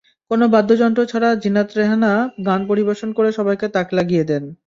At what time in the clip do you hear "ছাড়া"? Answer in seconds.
1.11-1.29